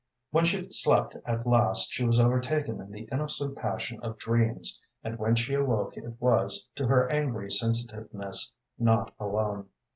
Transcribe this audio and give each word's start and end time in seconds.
When 0.31 0.45
she 0.45 0.67
slept 0.71 1.15
at 1.25 1.45
last 1.45 1.93
she 1.93 2.03
was 2.03 2.19
overtaken 2.19 2.81
in 2.81 2.89
the 2.91 3.07
innocent 3.11 3.55
passion 3.55 3.99
of 4.01 4.17
dreams, 4.17 4.79
and 5.03 5.19
when 5.19 5.35
she 5.35 5.53
awoke 5.53 5.95
it 5.95 6.19
was, 6.19 6.67
to 6.77 6.87
her 6.87 7.07
angry 7.11 7.51
sensitiveness, 7.51 8.51
not 8.79 9.13
alone. 9.19 9.67